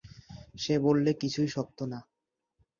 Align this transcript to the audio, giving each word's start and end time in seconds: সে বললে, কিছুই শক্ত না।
সে 0.55 0.73
বললে, 0.79 1.11
কিছুই 1.13 1.47
শক্ত 1.47 1.79
না। 1.83 1.99